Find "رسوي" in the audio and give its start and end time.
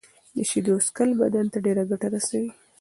2.13-2.49